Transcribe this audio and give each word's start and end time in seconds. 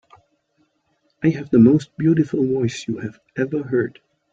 I 1.23 1.29
have 1.29 1.51
the 1.51 1.59
most 1.59 1.95
beautiful 1.95 2.43
voice 2.43 2.87
you 2.87 2.97
have 2.97 3.19
ever 3.37 3.61
heard. 3.61 4.01